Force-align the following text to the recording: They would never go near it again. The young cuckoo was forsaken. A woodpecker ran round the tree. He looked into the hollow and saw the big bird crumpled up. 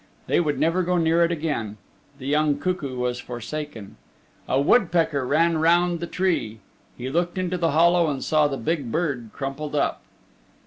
They 0.25 0.39
would 0.39 0.57
never 0.57 0.81
go 0.81 0.97
near 0.97 1.23
it 1.23 1.31
again. 1.31 1.77
The 2.17 2.25
young 2.25 2.57
cuckoo 2.57 2.97
was 2.97 3.19
forsaken. 3.19 3.97
A 4.47 4.59
woodpecker 4.59 5.23
ran 5.27 5.59
round 5.59 5.99
the 5.99 6.07
tree. 6.07 6.57
He 6.97 7.11
looked 7.11 7.37
into 7.37 7.55
the 7.59 7.69
hollow 7.69 8.09
and 8.09 8.23
saw 8.23 8.47
the 8.47 8.57
big 8.57 8.91
bird 8.91 9.29
crumpled 9.31 9.75
up. 9.75 10.01